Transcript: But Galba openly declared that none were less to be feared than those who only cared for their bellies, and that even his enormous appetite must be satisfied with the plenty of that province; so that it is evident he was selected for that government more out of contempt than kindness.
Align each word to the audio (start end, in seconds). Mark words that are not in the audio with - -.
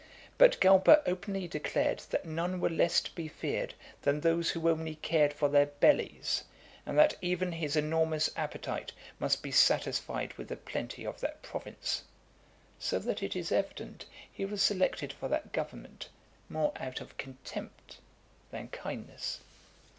But 0.39 0.59
Galba 0.59 1.03
openly 1.05 1.47
declared 1.47 1.99
that 2.09 2.25
none 2.25 2.59
were 2.59 2.71
less 2.71 3.01
to 3.01 3.13
be 3.13 3.27
feared 3.27 3.75
than 4.01 4.19
those 4.21 4.49
who 4.49 4.67
only 4.67 4.95
cared 4.95 5.31
for 5.31 5.47
their 5.47 5.67
bellies, 5.67 6.43
and 6.87 6.97
that 6.97 7.13
even 7.21 7.51
his 7.51 7.75
enormous 7.75 8.27
appetite 8.35 8.93
must 9.19 9.43
be 9.43 9.51
satisfied 9.51 10.33
with 10.39 10.47
the 10.47 10.55
plenty 10.55 11.05
of 11.05 11.19
that 11.21 11.43
province; 11.43 12.01
so 12.79 12.97
that 12.97 13.21
it 13.21 13.35
is 13.35 13.51
evident 13.51 14.05
he 14.33 14.43
was 14.43 14.63
selected 14.63 15.13
for 15.13 15.27
that 15.29 15.51
government 15.51 16.09
more 16.49 16.71
out 16.77 16.99
of 16.99 17.15
contempt 17.19 17.97
than 18.49 18.69
kindness. 18.69 19.41